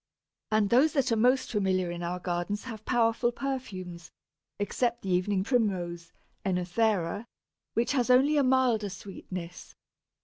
And 0.49 0.71
those 0.71 0.93
that 0.93 1.11
are 1.11 1.15
most 1.15 1.51
familiar 1.51 1.91
in 1.91 2.01
our 2.01 2.17
gardens 2.19 2.63
have 2.63 2.83
powerful 2.85 3.31
perfumes, 3.31 4.11
except 4.57 5.03
the 5.03 5.11
Evening 5.11 5.43
Primrose 5.43 6.11
(Oenothera), 6.43 7.27
which 7.75 7.91
has 7.91 8.09
only 8.09 8.35
a 8.35 8.43
milder 8.43 8.89
sweetness. 8.89 9.75